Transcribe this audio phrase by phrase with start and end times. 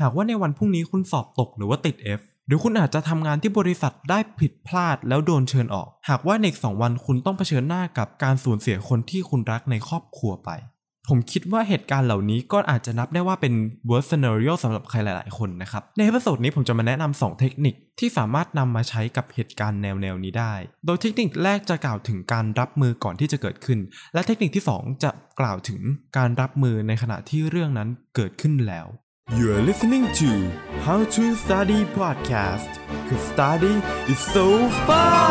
[0.00, 10.50] หากว่าในวันพรุ่งนี้คุณสอบตกหรือว่าติด F หรือคุณอาจจะทำงานที่บริษัทได้ผิดพลาดแล้วโดนเชิญออก หากว่าในสองวันคุณต้องเผชิญหน้ากับการสูญเสียคนที่คุณรักในครอบครัวไป
[11.08, 13.54] ผมคิดว่าเหตุการณ์เหล่านี้ก็อาจจะนับได้ว่าเป็น
[13.88, 20.54] worst scenario สำหรับใครหลาย ๆ คนนะครับ ใน episode นี้ผมจะมาแนะนำ2เทคนิคที่สามารถนำมาใช้กับเหตุการณ์แนว ๆ นี้ได้
[20.86, 23.78] โดยเทคนิคแรกจะกล่าวถึงการรับมือก่อนที่จะเกิดขึ้น
[24.14, 25.10] และเทคนิคที่ 2 จะ
[25.40, 25.80] กล่าวถึง
[26.16, 28.86] การรับมือในขณะที่เรื่องนั้นเกิดขึ้นแล้ว
[29.38, 30.50] You are listening to
[30.86, 32.70] How to Study Podcast
[33.08, 33.74] cause study
[34.12, 34.46] is so
[34.86, 35.30] fun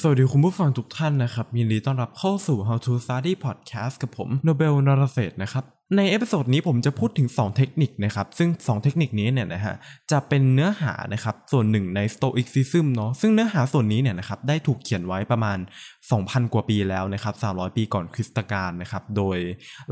[0.00, 9.74] สวัสดีคุณผู้ฟังทุกท่านนะครับยินดีต้อนรับเข้าสู่ How to Study Podcast กับผมโนเบลนรเศษนะครับ ใน episode นี้ผมจะพูดถึง 2 เทคนิคนะครับ ซึ่ง 2 เทคนิคนี้เนี่ยนะฮะ
[10.10, 15.58] จะเป็นเนื้อหานะครับส่วนหนึ่งใน Stoicism เนาะซึ่งเนื้อหาส่วนนี้เนี่ยนะครับได้ถูกเขียนไว้ประมาณ
[16.06, 19.38] 2,000 กว่าปีแล้วนะครับ 300 ปีก่อนคริสตกาลนะครับโดย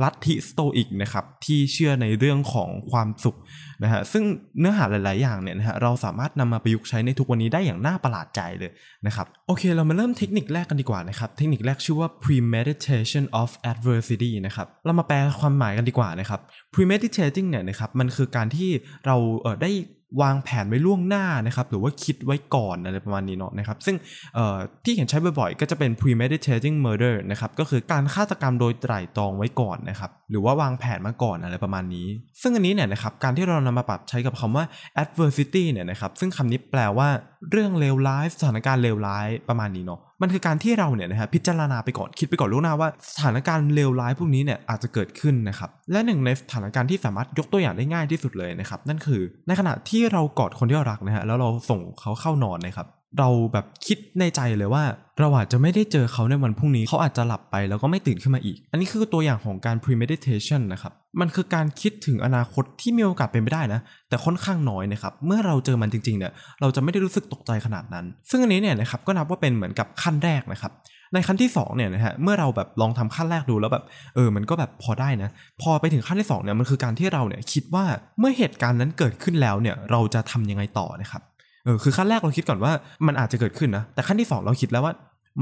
[0.03, 3.37] ลัทธิสโตอิกนะครับที่เชื่อในเรื่องของความสุข
[3.83, 4.25] นะฮะซึ่ง
[4.61, 8.71] เนื้อหาหลาย ๆ อย่างเนี่ยนะฮะเราสามารถนำมาประยุกต์ใช้ในทุกวันนี้ได้อย่างน่าประหลาดใจเลย
[9.07, 16.41] นะครับโอเค เรามาเริ่มเทคนิคแรกกันดีกว่านะครับเทคนิคแรกชื่อว่า premeditation of adversity นะครับเรามาแปลความหมายกันดีกว่านะครับ
[16.75, 18.71] premeditating เนี่ยนะครับมันคือการที่
[19.07, 19.73] เราเออได้
[20.23, 23.97] วางแผนไว้ล่วงหน้านะครับหรือว่าคิดไว้ก่อนอะไรประมาณนี้เนาะนะครับซึ่ง
[24.85, 32.07] ที่เห็นใช้บ่อยๆ ก็จะเป็น premeditating murder นะครับก็คือการฆาตกรรมโดยไตร่ตรองไว้ก่อนนะครับหรือว่าวางแผนมาก่อนอะไรประมาณนี้
[32.43, 34.65] ซึ่งอันนี้เนี่ยนะครับการที่เรานำมาปรับใช้กับคำว่า
[35.03, 37.09] adversity เนี่ยนะครับซึ่งคำนี้แปลว่า
[37.51, 52.87] เรื่องเลวร้ายสถานการณ์เลวร้ายประมาณนี้เนาะ มันคือการที่เราเนี่ยนะฮะพิจารณาไปก่อนคิดไปก่อนล่วงหน้าว่าสถานการณ์เลวร้ายพวกนี้เนี่ยอาจจะเกิดขึ้นนะครับและหนึ่งในสถานการณ์ที่สามารถยกตัวอย่างได้ง่ายที่สุดเลยนะครับนั่นคือในขณะที่เรากอดคนที่เรารักนะฮะแล้วเราส่งเขาเข้านอนนะครับ
[53.19, 54.85] เราแบบคิดในใจเลยว่า
[55.21, 70.73] เราอาจจะไม่ได้เจอเขาในวันพรุ่งนี้เขาอาจจะหลับไปแล้วก็ไม่ตื่นขึ้นมาอีก อันนี้คือตัวอย่างของการ premeditation นะครับ มันคือการคิดถึงอนาคตที่มีโอกาสเป็นไปได้นะ แต่ค่อนข้างน้อยนะครับ เมื่อเราเจอมันจริงๆเนี่ยเราจะไม่ได้รู้สึกตกใจขนาดนั้น ซึ่งอันนี้เนี่ยนะครับก็นับว่าเป็นเหมือนกับขั้นแรกนะครับ
[71.15, 73.85] ในขั้นที่2เนี่ยนะฮะเมื่อเราแบบลองทำขั้นแรกดูแล้วแบบ
[74.15, 75.31] เออมันก็แบบพอได้นะ
[75.63, 77.85] พอไปถึงขั้นที่2เนี่ยมันคือการที่เราเนี่ยคิดว่า
[78.19, 81.23] เมื่อเหตุการณ์นั้นเกิดขึ้นแล้วเนี่ยเราจะทำยังไงต่อนะครับ
[81.67, 82.73] เออคือขั้นแรกเราคิดก่อนว่า
[83.07, 84.95] มันอาจจะเกิดขึ้นนะแต่ขั้นที่ 2 เราคิดแล้วว่า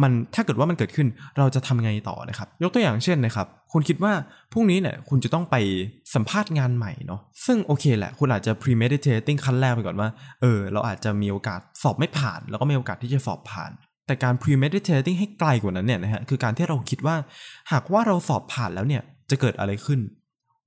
[0.02, 1.08] มันถ้าเกิดว่ามันเกิดขึ้น
[1.38, 4.12] เราจะทำยังไงต่อนะครับ ยกตัวอย่างเช่นนะครับ คุณคิดว่า
[4.52, 5.56] พรุ่งนี้เนี่ยคุณจะต้องไป
[6.14, 10.08] สัมภาษณ์งานใหม่เนาะซึ่งโอเคแหละ คุณอาจจะ premeditating ขั้นแรกไปก่อนว่า
[10.40, 13.70] เออ เราอาจจะมีโอกาสสอบไม่ผ่าน แล้วก็มีโอกาสที่จะสอบผ่าน
[14.06, 17.16] แต่การ premeditating ให้ไกลกว่านั้นเนี่ยนะฮะคือการที่เราคิดว่า
[17.72, 20.00] หากว่าเราสอบผ่านแล้วเนี่ยจะเกิดอะไรขึ้น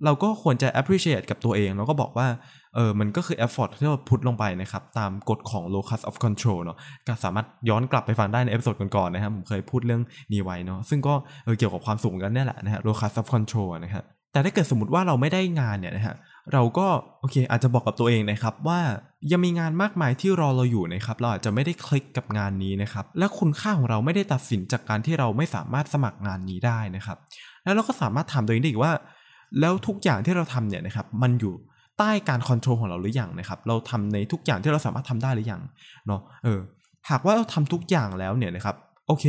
[0.05, 2.27] เราก็ควรจะ appreciate กับตัวเอง แล้วก็บอกว่า
[2.75, 6.77] เออมันก็คือ effort ที่เรา put ลงไปนะครับ ตามกฎของ locus of control เนาะ
[7.07, 10.01] ก็สามารถย้อนกลับไปฟังได้ใน episode ก่อนๆนะครับ ผมเคยพูดเรื่อง
[10.33, 11.13] นี้ไว้เนาะซึ่งก็
[11.43, 16.15] เออเกี่ยวกับความสุขกันเนี่ยแหละนะฮะ locus of control นะครับแต่ถ้าเกิดสมมติว่าเราไม่ได้งานเนี่ยนะฮะ
[16.53, 16.87] เราก็
[17.19, 18.79] โอเค อาจจะบอกกับตัวเองนะครับว่า
[19.31, 27.17] ยังมีงานมากมายที่รอเราอยู่นะครับเราอาจจะไม่ได้คลิกกับงานนี้นะครับและคุณค่าของเราไม่ได้ตัดสินจากการที่เราไม่สามารถสมัครงานนี้ได้นะครับ
[27.63, 28.91] แล้วเราก็สามารถถามตัวเองได้อีกว่า
[29.59, 31.53] แล้วทุกอย่างที่เราทำเนี่ยนะครับมันอยู่
[31.97, 35.61] ใต้การคอนโทรลของเราหรือยังนะครับ เราทำในทุกอย่างที่เราสามารถทำได้หรือยัง
[36.07, 36.59] เนาะเออ
[37.09, 38.75] หากว่าเราทำทุกอย่างแล้วเนี่ยนะครับ
[39.07, 39.25] โอเค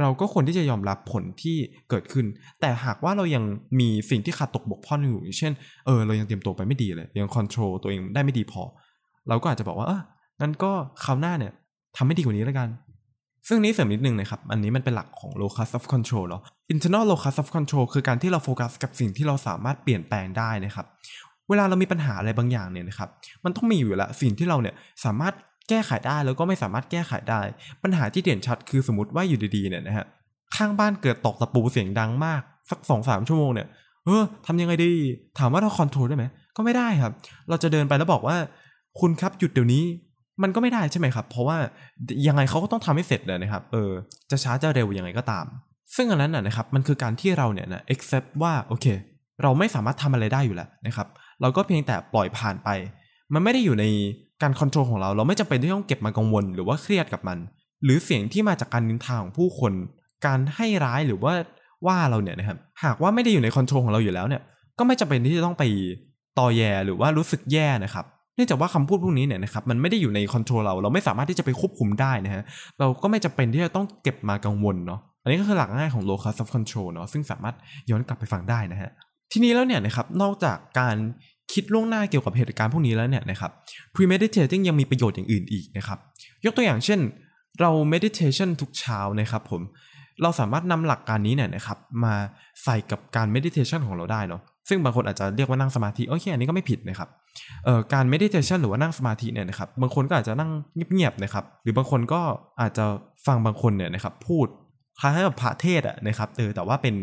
[0.00, 1.56] เราก็ควรที่จะยอมรับผลที่
[1.90, 2.26] เกิดขึ้น
[2.60, 3.44] แต่หากว่าเรายัง
[3.80, 5.52] มีสิ่งที่ขาดตกบกพร่องอยู่เช่น
[5.86, 8.62] เออเรายังเตรียมตัวไปไม่ดีเลยยัง control ตัวเองได้ไม่ดีพอ
[9.28, 10.02] เราก็อาจจะบอกว่าเออ
[10.40, 10.72] งั้นก็
[11.04, 11.52] คราวหน้าเนี่ย
[11.96, 12.68] ทำให้ดีกว่านี้แล้วกัน
[13.48, 16.42] ซึ่งนี้เสริมนิดนึงนะครับ อันนี้มันเป็นหลักของ locus of control เนาะ
[16.74, 20.86] internal locus of control คือการที่เราโฟกัสกับสิ่งที่เราสามารถเปลี่ยนแปลงได้นะครับ
[21.48, 23.08] เวลาเรามีปัญหาอะไรบางอย่างเนี่ยนะครับ
[23.44, 24.74] มันต้องมีอยู่แล้วสิ่งที่เราเนี่ย
[25.04, 25.34] สามารถ
[25.68, 27.40] แก้ไขได้แล้วก็ไม่สามารถแก้ไขได้
[27.82, 30.06] ปัญหาที่เด่นชัดคือสมมติว่าอยู่ดีๆเนี่ยนะฮะ
[30.56, 33.68] ข้างบ้านเกิดตอกตะปูเสียงดังมาก สักสองสามชั่วโมงเนี่ย
[34.04, 34.90] เออทำยังไงดี
[35.38, 36.24] ถามว่าเราคอนโทรลได้ไหม
[36.56, 37.12] ก็ไม่ได้ครับ
[37.48, 38.36] เราจะเดินไปแล้วบอกว่า
[39.00, 39.82] คุณครับหยุดเดี๋ยวนี้
[40.42, 41.56] มันก็ไม่ได้ใช่ไหมครับ เพราะว่า
[42.28, 43.90] ยังไงเขาก็ต้องทำให้เสร็จเลยนะครับ เออ
[44.30, 45.46] จะช้าจะเร็วยังไงก็ตาม
[45.96, 48.86] ซึ่งอันนั้นนะครับ มันคือการที่เราเนี่ยนะ accept ว่าโอเค
[49.42, 51.06] เราไม่สามารถทำอะไรได้อยู่แล้วนะครับ
[51.40, 52.68] เราก็เพียงแต่ปล่อยผ่านไป
[53.34, 53.84] มันไม่ได้อยู่ใน
[54.42, 57.38] การคอนโทรลของเรา เราไม่จำเป็นที่ต้องเก็บมากังวลหรือว่าเครียดกับมัน
[57.84, 59.72] หรือเสียงที่มาจากการนินทาของผู้คน
[60.26, 61.32] การให้ร้ายหรือว่า
[61.86, 64.42] ว่าเราเนี่ยนะครับ หากว่าไม่ได้อยู่ในคอนโทรลของเราอยู่แล้วเนี่ย
[64.78, 65.64] ก็ไม่จำเป็นที่จะต้องไป
[66.38, 68.06] ต่อแยหรือว่ารู้สึกแย่นะครับ
[68.36, 72.42] นื่องจากว่าคำพูดพวกนี้เนี่ยนะครับมันไม่ได้อยู่ในคอนโทรลเรา เราไม่สามารถที่จะไปควบคุมได้นะฮะ
[72.78, 77.56] เราก็ไม่จำเป็นที่จะต้องเก็บมากังวลเนาะอันนี้ก็คือหลักง่ายของ locus of control เนาะซึ่งสามารถ
[77.90, 78.90] ย้อนกลับไปฟังได้นะฮะ
[79.32, 80.96] ทีนี้แล้วเนี่ยนะครับนอกจากการ
[81.52, 83.50] คิดล่วงหน้าเกี่ยวกับเหตุการณ์พวกนี้แล้วเนี่ยนะครับ
[83.94, 85.98] premeditating ยังมีประโยชน์อย่างอื่นอีกนะครับ
[86.44, 87.00] ยกตัวอย่างเช่น
[87.60, 89.62] เรา meditation ทุกเช้านะครับผม
[90.22, 92.14] เราสามารถนำหลักการนี้เนี่ยนะครับมา
[92.64, 97.08] ใส่กับการ meditation ของเราได้เนาะซึ่งบางคนอาจจะเรียกว่านั่งสมาธิโอเคอันนี้ก็ไม่ผิดนะครับ
[97.92, 100.50] การ meditation หรือว่านั่งสมาธิเนี่ยนะครับบางคนก็อาจจะนั่ง
[100.92, 102.20] เงียบๆนะครับหรือบางคนก็
[102.60, 102.84] อาจจะ
[103.26, 104.46] ฟังบางคนเนี่ยนะครับพูด
[105.00, 106.94] คล้ายๆกับพระเทศอะนะครับเออแต่ว่าเป็น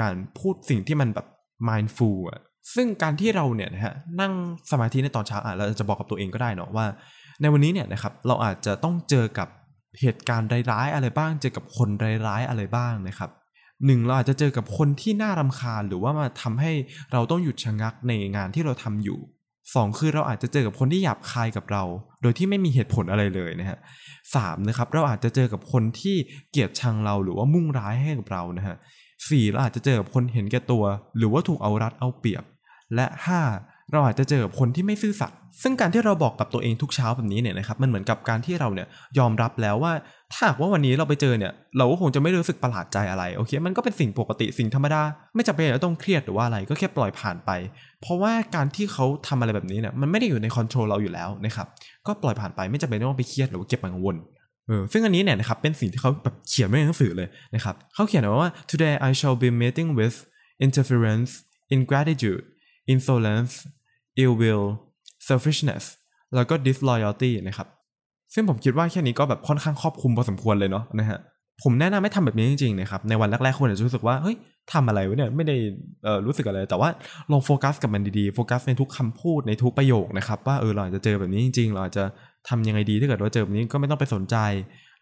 [0.00, 1.26] การพูดสิ่งที่มันแบบ
[1.68, 2.40] mindful อะ
[2.74, 4.32] ซึ่งการที่เราเนี่ยนะฮะนั่ง
[4.70, 6.86] สมาธิในตอนเช้าอะเราจะบอกกับตัวเองก็ได้เนาะว่า
[7.40, 9.48] ในวันนี้เนี่ยนะครับเราอาจจะต้องเจอกับ
[10.00, 11.88] เหตุการณ์ร้ายๆอะไรบ้าง เจอกับคน
[12.26, 13.30] ร้ายๆอะไรบ้างนะครับ
[13.86, 16.72] หนึ่งเราอาจจะเจอกับคนที่น่ารำคาญหรือว่ามาทำให้
[17.12, 19.18] เราต้องหยุดชะงักในงานที่เราทำอยู่
[19.74, 21.82] สองคือเราอาจจะเจอกับคนที่หยาบคายกับเรา
[22.22, 23.78] โดยที่ไม่มีเหตุผลอะไรเลยนะฮะ
[24.34, 26.16] สามนะครับเราอาจจะเจอกับคนที่
[26.50, 28.76] เกลียดชังเราหรือว่ามุ่งร้ายให้กับเรานะฮะ
[29.28, 30.84] สี่เราอาจจะเจอกับคนเห็นแก่ตัว
[31.16, 32.44] หรือว่าถูกเอารัดเอาเปรียบ
[32.94, 33.06] และ
[33.48, 33.92] 5.
[33.92, 38.86] เราอาจจะเจอกับคนที่ไม่ซื่อสัตย์ ซึ่งการที่เราบอกกับตัวเองทุกเช้าแบบนี้เนี่ยนะครับมันเหมือนกับการที่เราเนี่ย
[39.18, 39.92] ยอมรับแล้วว่า
[40.32, 45.02] ถ้าหากว่าวันนี้เราไปเจอเนี่ยเราก็คงจะไม่รู้สึกประหลาดใจอะไรโอเคมันก็เป็นสิ่งปกติสิ่งธรรมดา
[45.34, 47.50] ไม่จำเป็นจะต้องเครียดหรือว่าอะไรก็แค่ปล่อยผ่านไป
[48.02, 51.66] เพราะว่าการที่เขาทำอะไรแบบนี้เนี่ยมันไม่ได้อยู่ในคอนโทรลเราอยู่แล้วนะครับ
[52.06, 54.16] ก็ปล่อยผ่านไปไม่จำเป็นต้องไปเครียดหรือว่าเก็บมันกังวล
[54.66, 60.16] เออซึ่งอันนี้เนี่ยนะครับเป็นสิ่งที่เขาแบบเขียนไว้ในหนังสือเลยนะครับเขาเขียนไว้ว่า today I shall be meeting with
[60.66, 61.30] interference
[61.74, 62.44] ingratitude
[62.92, 63.54] insolence
[64.22, 64.66] ill will
[65.30, 65.84] selfishness
[66.34, 67.68] แล้วก็ disloyalty นะครับ
[68.34, 71.18] ซึ่งผมคิดว่าแค่นี้ก็แบบค่อนข้างครอบคลุมพอสมควรเลยเนาะนะฮะ
[71.62, 74.36] ผมแนะนำให้ทำแบบนี้จริงๆนะครับในวันแรกๆคุณอาจจะรู้สึกว่าเฮ้ย
[74.72, 75.56] ทำอะไรวะเนี่ยไม่ได้
[76.26, 76.88] รู้สึกอะไร แต่ว่า
[77.32, 82.04] ลองโฟกัสกับมันดีๆโฟกัสในทุกคำพูดในทุกประโยคนะครับว่าเออเราอาจจะเจอแบบนี้จริงๆ เราอาจจะ
[82.48, 84.36] ทำยังไงดีถ้าเกิดว่าเจอแบบนี้ก็ไม่ต้องไปสนใจ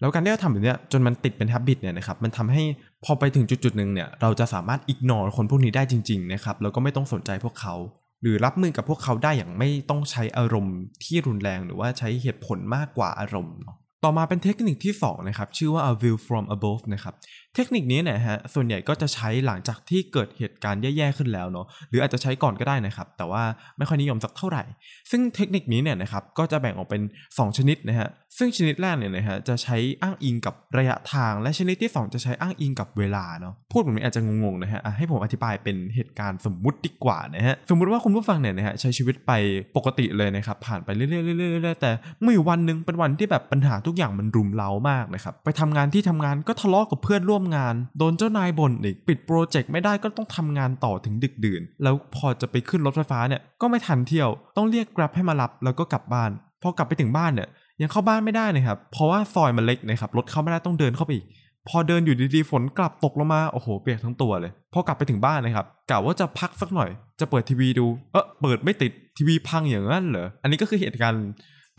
[0.00, 2.62] แล้วการที่เราทำแบบนี้จนมันติดเป็น habit เนี่ยนะครับมันทำให้
[3.04, 7.74] พอไปถึงจุดๆหนึ่งเนี่ยเราจะสามารถ ignore คนพวกนี้ได้จริงๆนะครับแล้วก็ไม่ต้องสนใจพวกเขา
[8.22, 17.14] หรือรับมือกับพวกเขาได้อย่างไม่ต้องใช้อารมณ์ที่รุนแรงหรือว่าใช้เหตุผลมากกว่าอารมณ์เนาะต่อมาเป็นเทคนิคที่2นะครับชื่อว่า a view from above นะครับ
[17.54, 23.42] เทคนิคนี้เนี่ยฮะส่วนใหญ่ก็จะใช้หลังจากที่เกิดเหตุการณ์แย่ๆขึ้นแล้วเนาะหรืออาจจะใช้ก่อนก็ได้นะครับ แต่ว่า
[23.78, 24.62] ไม่ค่อยนิยมสักเท่าไหร่
[25.10, 28.08] ซึ่งเทคนิคนี้เนี่ยนะครับก็จะแบ่งออกเป็น 2 ชนิดนะฮะ
[28.38, 39.32] ซึ่งชนิดแรกเนี่ยนะฮะจะใช้อ้างอิงกับระยะทาง และชนิดที่ 2 จะใช้อ้างอิงกับเวลาเนาะพูดแบบนี้อาจจะงงๆนะฮะให้ผมอธิบายเป็นเหตุการณ์สมมุติดีกว่านะฮะสมมุติว่าคุณผู้ฟังเนี่ยนะฮะใช้ชีวิตไป
[39.76, 41.90] ปกติเลยนะครับผ่านไปเรื่อยๆเรื่อยๆแต่
[42.22, 56.30] เมื่อวันหนึ่งเป็นวันที่แบบปัญหาทุกอย่างมันรุมเร้ามากนะครับไปทำงานที่ทำงานก็ทะเลาะกับเพื่อนร่วมงาน โดนเจ้านายบ่นอีกปิดโปรเจกต์ไม่ได้ก็ต้องทำงานต่อถึงดึกดื่น แล้วพอจะไปขึ้นรถไฟฟ้าเนี่ยก็ไม่ทันเที่ยวต้องเรียก Grab ให้มารับแล้วก็กลับบ้าน
[56.62, 57.48] พอกลับไปถึงบ้านเนี่ย
[57.80, 61.26] ยังเข้าบ้านไม่ได้นะครับ เพราะว่าซอยมันเล็กนะครับรถเข้าไม่ได้ต้องเดินเข้าไปอีก
[61.68, 66.90] พอเดินอยู่ดีๆฝนกลับตกลงมาโอ้โหเปียกทั้งตัวเลยพอกลับไปถึงบ้านนะครับกะว่าจะพักสักหน่อย
[67.20, 71.26] จะเปิดทีวีดูเออเปิดไม่ติดทีวีพังอย่างนั้นเหรออันนี้ก็คือเหตุการณ์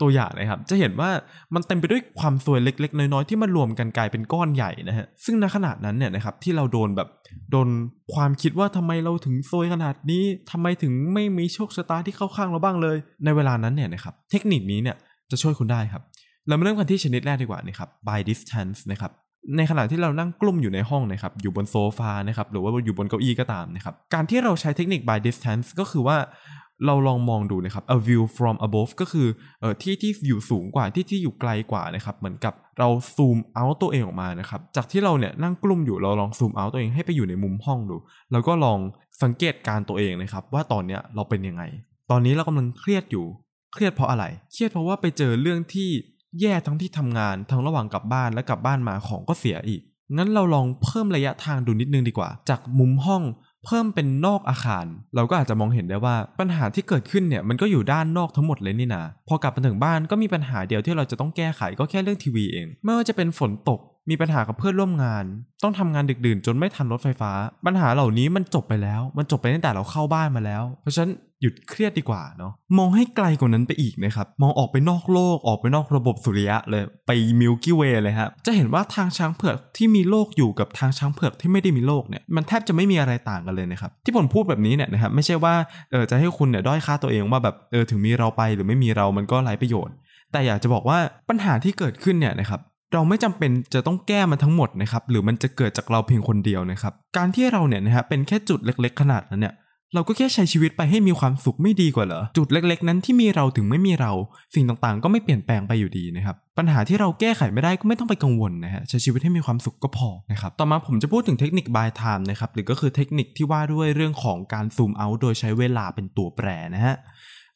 [0.02, 1.10] ตัวอย่างนะครับ จะเห็นว่า
[1.54, 7.08] มันเต็มไปด้วยความซวยเล็ก ๆ น้อยๆที่มารวมกันกลายเป็นก้อนใหญ่นะฮะซึ่งในขนาดนั้นเนี่ยนะครับที่เราโดนแบบ
[7.50, 7.68] โดน
[8.14, 14.96] ความคิดว่าทำไมเราถึงซวยขนาดนี้ทำไมถึงไม่มีโชคชะตาที่เข้าข้างเราบ้างเลย ในเวลานั้นเนี่ยนะครับเทคนิคนี้เนี่ย
[15.30, 16.02] จะช่วยคุณได้ครับ
[16.46, 19.12] เรามาเริ่มกันที่ชนิดแรกดีกว่านะครับ by distance นะครับ
[19.56, 26.16] ในขณะที่เรานั่งกลุ่มอยู่ในห้องนะครับ อยู่บนโซฟานะครับ หรือว่าอยู่บนเก้าอี้ก็ตามนะครับ การที่เราใช้เทคนิค by distance ก็คือว่า
[26.86, 29.26] เราลองมองดูนะครับ a view from above ก็คือ
[29.60, 37.96] เอ่อที่ที่อยู่สูงกว่าที่ที่อยู่ไกลกว่านะครับ เหมือนกับเราซูมเอาตัวเองออกมานะครับ จากที่เราเนี่ยนั่งกลุ่มอยู่เราลองซูมเอาตัวเองให้ไปอยู่ในมุมห้องดู
[38.32, 38.78] แล้วก็ลอง
[39.22, 41.62] สังเกตการตัวเองนะครับ ว่าตอนเนี้ยเราเป็นยังไง
[42.10, 43.26] ตอนนี้เรากำลังเครียดอยู่
[43.72, 45.90] เครียดเพราะอะไร เครียดเพราะว่าไปเจอเรื่องที่
[46.40, 49.82] แย่ทั้งที่ทำงานทั้งระหว่างกลับบ้านและกลับบ้านมาของก็เสียอีก
[50.16, 53.22] งั้นเราลองเพิ่มระยะทางดูนิดนึงดีกว่า จากมุมห้อง
[53.64, 65.24] เพิ่มเป็นนอกอาคาร เราก็อาจจะมองเห็นได้ว่าปัญหาที่เกิดขึ้นเนี่ยมันก็อยู่ด้านนอกทั้งหมดเลยนี่นาพอกลับมาถึงบ้านก็มีปัญหาเดียวที่เราจะต้องแก้ไขก็แค่เรื่องทีวีเอง ไม่ว่าจะเป็นฝนตก มีปัญหากับเพื่อนร่วมงาน
[65.62, 67.32] ต้องทำงานดึกดื่นจนไม่ทันรถไฟฟ้า
[67.66, 85.54] ปัญหาเหล่านี้มันจบไปแล้ว มันจบไปตั้งแต่เราเข้าบ้านมาแล้ว เพราะฉะนั้นหยุดเครียดดีกว่าเนาะมองให้ไกลกว่านั้นไปอีกนะครับ มองออกไปนอกโลกออกไปนอกระบบสุริยะเลยไปมิลกี้เวย์เลยครับจะเห็นว่าทางช้างเผือกที่มีโลกอยู่กับทางช้างเผือกที่ไม่ได้มีโลกเนี่ยมันแทบจะไม่มีอะไรต่างกันเลยนะครับที่ผมพูดแบบนี้เนี่ยนะครับไม่ใช่ว่า
[85.90, 89.94] เออจะให้คุณเนี่ยด้อยค่าตัวเองว่าแบบเออถึงมีเราไปหรือไม่มีเรามันก็ไร้ประโยชน์
[90.32, 92.60] แต่อยากจะบอกว่าปัญหาที่เกิดขึ้นเนี่ยนะครับ
[92.92, 99.54] เราไม่จำเป็นจะต้องแก้มันทั้งหมดนะครับ หรือมันจะเกิดจากเราเพียงคนเดียวนะครับ การที่เราเนี่ยนะฮะเป็นแค่จุดเล็ก ๆ ขนาดนั้นเนี่ย
[99.94, 104.12] เราก็แค่ใช้ชีวิตไปให้มีความสุขไม่ดีกว่าเหรอ จุดเล็ก ๆ นั้นที่มีเราถึงไม่มีเรา
[104.54, 116.96] สิ่งต่างๆ ก็ไม่เปลี่ยนแปลงไปอยู่ดีนะครับ ปัญหาที่เราแก้ไขไม่ได้ก็ไม่ต้องไปกังวลนะฮะ ใช้ชีวิตให้มีความสุขก็พอนะครับ ต่อมาผมจะพูดถึงเทคนิค by time นะครับ หรือก็คือเทคนิคที่ว่าด้วยเรื่องของการซูมเอาโดยใช้เวลาเป็นตัวแปรนะฮะ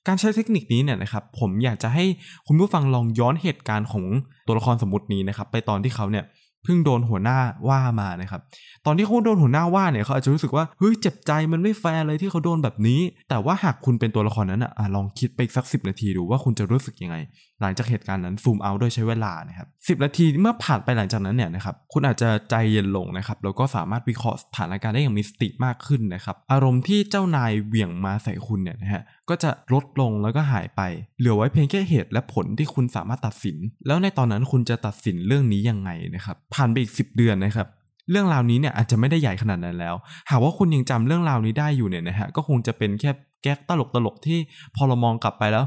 [0.08, 2.04] การใช้เทคนิคนี้เนี่ยนะครับผมอยากจะให้
[2.46, 4.04] คุณผู้ฟังลองย้อนเหตุการณ์ของ
[4.46, 6.24] ตัวละครสมมตินี้นะครับ ไปตอนที่เขาเนี่ย
[6.64, 8.40] เพิ่งโดนหัวหน้าว่ามานะครับ
[8.86, 17.16] ตอนที่เขาโดนหัวหน้าว่าเนี่ยเขาอาจจะรู้สึกว่าเฮ้ยเจ็บใจมันไม่แฟร์เลยที่เขาโดนแบบนี้ แต่ว่าหากคุณเป็นตัวละครนั้นอะลองคิดไปสักสินาทีดูว่าคุณจะรู้สึกยังไง
[17.60, 30.80] หลังจากเหตุการณ์นั้นซูมเอาโดยใช้เวลานะครับสินาทีเมื่อผ่านไปหลังจากนั้นเนี่ยนะครับคุณอาจจะใจเย็นลงนะครับแล้วก็สามารถวิเคราะห์สถานการณ์ได้อย่างมีสติมากขึ้นนะครับอารมณ์ที่เจ้านายเหวี่ยงมาใส่คุณเนี่ยนะฮะก็จะลดลงแล้วก็หายไป
[31.18, 33.56] เหลือไว้เพียงแค่เหตุและผลที่คุณสามารถตัดสิน
[33.86, 37.68] แล้วในตอนนั้นคุณจะตัดสินเรื่องนี้ยังไงนะครับผ่านไปอีก 10 เดือนนะครับ
[38.10, 39.94] เรื่องราวนี้เนี่ยอาจจะไม่ได้ใหญ่ขนาดนั้นแล้ว
[40.30, 43.10] หากว่าคุณยังจำเรื่องราวนี้ได้อยู่เนี่ยนะฮะก็คงจะเป็นแค่
[43.42, 44.38] แก๊กตลกตลกที่
[44.76, 45.64] พอเรามองกลับไปแล้ว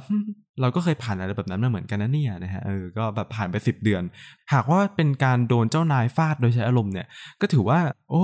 [0.61, 4.03] เราก็เคยผ่านอะไรแบบนั้นมาเหมือนกันนะเนี่ยนะฮะเออก็แบบผ่านไป 10 เดือน
[4.53, 7.07] หากว่าเป็นการโดนเจ้านายฟาดโดยใช้อารมณ์เนี่ย
[7.41, 8.23] ก็ถือว่า โอ้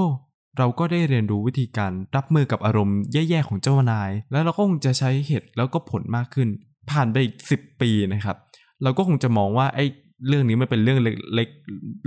[0.58, 6.48] เราก็ได้เรียนรู้วิธีการรับมือกับอารมณ์แย่ๆของเจ้านาย แล้วเราก็คงจะใช้เหตุแล้วก็ผลมากขึ้น
[6.92, 8.38] ผ่านไปอีกสิปีนะครับ
[8.84, 9.86] เราก็คงจะมองว่าไอ้
[10.28, 11.50] เรื่องนี้มันเป็นเรื่องเล็กเล็ก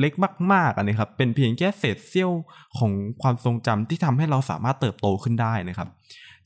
[0.00, 0.12] เล็ก
[0.52, 2.30] มากๆอันะครับ เป็นเพียงแค่เศษเสี้ยว
[2.78, 2.92] ของ
[3.22, 5.88] ความทรงจำที่ทำให้เราสามารถเติบโตขึ้นได้นะครับ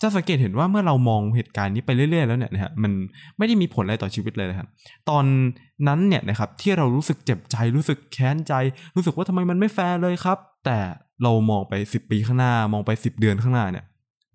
[0.02, 2.92] จะสังเกตเห็นว่าเมื่อเรามองเหตุการณ์นี้ไปเรื่อย ๆ แล้วเนี่ยนะฮะมัน
[3.38, 4.68] ไม่ได้มีผลอะไรต่อชีวิตเลยนะครับ
[5.10, 5.24] ตอน
[5.88, 8.52] นั้นเนี่ยนะครับที่เรารู้สึกเจ็บใจรู้สึกแค้นใจ
[8.96, 10.78] รู้สึกว่าทำไมมันไม่แฟร์เลยครับ แต่
[11.22, 13.84] เรามองไป 10 ปีข้างหน้า มองไป 10 เดือนข้างหน้าเนี่ย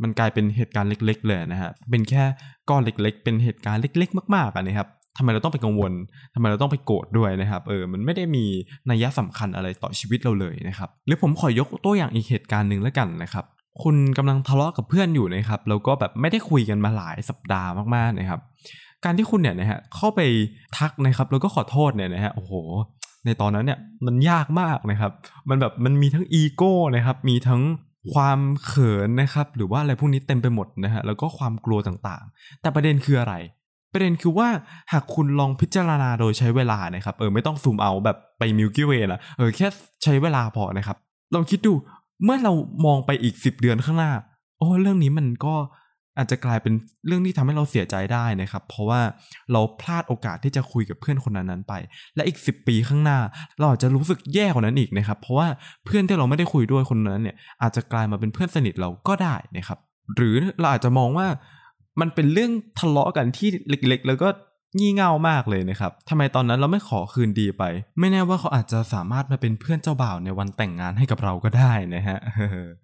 [0.03, 2.23] มันกลายเป็นเหตุการณ์เล็ก ๆ เลยนะฮะเป็นแค่
[2.69, 5.93] ก้อนเล็ก ๆ เป็นเหตุการณ์เล็ก ๆ มากๆนะครับทำไมเราต้องไปกังวล
[6.33, 8.45] ทำไมเราต้องไปโกรธด้วยนะครับ เออ มันไม่ได้มี
[8.89, 13.45] นัยสำคัญอะไรต่อชีวิตเราเลยนะครับ หรือผมขอยกตัวอย่างอีกเหตุการณ์หนึ่งแล้วกันนะครับ
[13.83, 18.39] คุณกำลังทะเลาะกับเพื่อนอยู่นะครับแล้วก็แบบไม่ได้คุยกันมาหลายสัปดาห์มากๆนะครับ
[19.03, 20.21] การที่คุณเนี่ยนะฮะเข้าไป
[20.77, 22.53] ทักนะครับแล้วก็ขอโทษเนี่ยนะฮะโอ้โห
[23.25, 25.11] ในตอนนั้นเนี่ยมันยากมากนะครับ
[25.49, 27.61] มันแบบมันมีทั้งอีโก้นะครับมีทั้ง
[28.13, 33.33] ความเขินนะครับหรือว่าอะไรพวกนี้เต็มไปหมดนะฮะแล้วก็ความกลัวต่างๆ แต่ประเด็นคืออะไร
[33.93, 34.47] ประเด็นคือว่า
[34.91, 39.67] หากคุณลองพิจารณาโดยใช้เวลานะครับเออไม่ต้องซูมเอาแบบไปมิลกี้เวย์ละเออแค่
[40.03, 40.97] ใช้เวลาพอนะครับ
[41.33, 41.73] ลองคิดดู
[42.23, 42.53] เมื่อเรา
[42.85, 44.11] มองไปอีก10เดือนข้างหน้า
[44.57, 45.55] โอ้เรื่องนี้มันก็
[46.17, 46.73] อาจจะกลายเป็น
[47.07, 49.01] เรื่องที่ทำให้เราเสียใจได้นะครับ เพราะว่า
[49.51, 51.73] เราพลาดโอกาสที่จะคุยกับเพื่อนคนนั้นไป
[52.15, 53.19] และอีก 10 ปีข้างหน้า
[53.59, 55.47] เราอาจจะรู้สึกแย่กว่านั้นอีกนะครับ เพราะว่า
[55.85, 59.79] เพื่อนที่เราไม่ได้คุยด้วยคนนั้นเนี่ยอาจจะกลายมาเป็นเพื่อนสนิทเราก็ได้นะครับ
[60.15, 61.27] หรือเราอาจจะมองว่า
[62.01, 64.27] มันเป็นเรื่องทะเลาะกันที่เล็กๆ แล้วก็
[64.77, 67.63] งี่เง่ามากเลยนะครับทำไมตอนนั้นเราไม่ขอคืนดีไป
[67.99, 72.17] ไม่แน่ว่าเขาอาจจะสามารถมาเป็นเพื่อนเจ้าบ่าวในวันแต่งงานให้กับเราก็ได้นะฮะ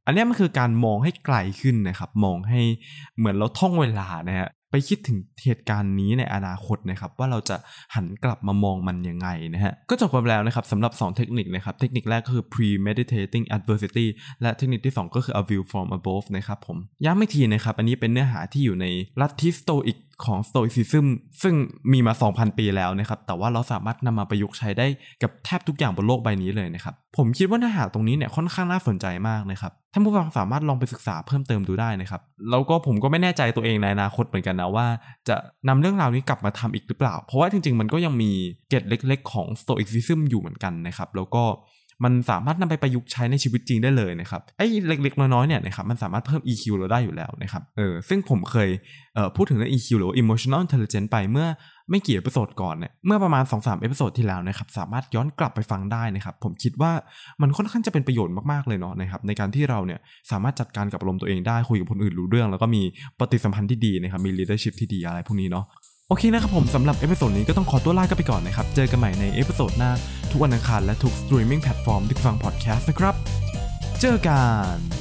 [0.05, 2.61] อันนี้มันคือการมองให้ไกลขึ้นนะครับ มองให้
[3.17, 7.55] เหมือนเราท่องเวลานะฮะไปคิดถึงเหตุการณ์นี้ในอนาคตนะครับว่าเราจะ
[7.95, 14.05] หันกลับมามองมันยังไงนะฮะก็จบไปแล้วนะครับสำหรับ 2 เทคนิคนะครับเทคนิคแรกก็คือ premeditating adversity
[14.41, 18.85] และเทคนิคที่ 2 ก็คือ a view from above นะครับผมย้ำอีกทีนะครับ อันนี้เป็นเนื้อหาที่อยู่ใน
[19.21, 21.05] ลัทธิสโตอิก ของ Stoicism
[21.41, 21.55] ซึ่ง
[21.91, 24.85] มีมา 2,000 ปีแล้วนะครับ แต่ว่าเราสามารถนำมาประยุกต์ใช้ได้
[25.21, 34.85] กับแทบทุกอย่างบนโลกใบนี้เลยนะครับ ผมคิดว่าเนื้อหาตรงนี้เนี่ยค่อนข้างน่าสนใจมากนะครับท่านผู้ฟังสามารถลองไปศึกษาเพิ่มเติมดูได้นะครับ แล้วก็ผมก็ไม่แน่ใจตัวเองในอนาคตเหมือนกันนะว่า
[35.27, 35.35] จะ
[35.67, 38.31] นำเรื่องราวนี้กลับมาทำอีกหรือเปล่า เพราะว่าจริงๆ มันก็ยังมี
[38.69, 41.43] เกตเล็ก ๆ ของ Stoicism อยู่เหมือนกันนะครับ แล้วก็
[42.03, 48.69] มันสามารถนำไปประยุกต์ใช้ในชีวิตจริงได้เลยนะครับไอ้เล็กๆน้อยๆเนี่ยนะครับมันสามารถเพิ่ม EQ เราได้อยู่แล้วนะครับเออซึ่งผมเคย
[49.15, 51.47] เอ่อพูดถึงเรื่อง EQ หรือ emotional intelligence ไปเมื่อ
[51.89, 56.91] ไม่กี่ episode ก่อนเนี่ยเมื่อประมาณ 2-3 episode ที่แล้วนะครับสามารถย้อนกลับไปฟังได้นะครับผมคิดว่า
[57.41, 59.99] มันค่อนข้างจะเป็นประโยชน์มากๆเลยเนาะนะครับในการที่เราเนี่ย
[60.31, 62.81] สามารถจัดการกับอารมณ์ตัวเองได้คุยกับคนอื่นรู้เรื่อง แล้วก็มี
[63.19, 65.65] ปฏิสัมพันธ์ที่ดีนะครับมี leadership ที่ดีอะไรพวกนี้เนาะ
[66.11, 69.91] โอเคนะครับผมสำหรับ episode นี้ก็ต้องขอตัวลากันไปก่อนนะครับ เจอกันใหม่ใน episode หน้า
[70.31, 73.15] ทุกวันอังคารและทุก streaming platform ที่ฟังพอดแคสต์นะครับ
[74.01, 74.41] เจอกั
[74.73, 75.00] น